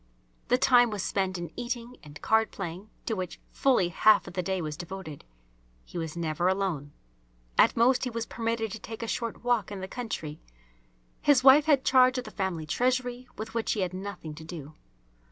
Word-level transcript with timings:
The 0.47 0.57
time 0.57 0.89
was 0.89 1.03
spent 1.03 1.37
in 1.37 1.51
eating 1.55 1.97
and 2.01 2.19
card 2.23 2.49
playing, 2.51 2.89
to 3.05 3.13
which 3.15 3.39
fully 3.51 3.89
half 3.89 4.25
of 4.25 4.33
the 4.33 4.41
day 4.41 4.59
was 4.59 4.75
devoted. 4.75 5.23
He 5.85 5.99
was 5.99 6.17
never 6.17 6.47
alone. 6.47 6.91
At 7.55 7.77
most 7.77 8.03
he 8.03 8.09
was 8.09 8.25
permitted 8.25 8.71
to 8.71 8.79
take 8.79 9.03
a 9.03 9.07
short 9.07 9.43
walk 9.43 9.71
in 9.71 9.79
the 9.79 9.87
country. 9.87 10.41
His 11.21 11.43
wife 11.43 11.65
had 11.65 11.85
charge 11.85 12.17
of 12.17 12.23
the 12.23 12.31
family 12.31 12.65
treasury, 12.65 13.27
with 13.37 13.53
which 13.53 13.73
he 13.73 13.81
had 13.81 13.93
nothing 13.93 14.33
to 14.33 14.43
do. 14.43 14.73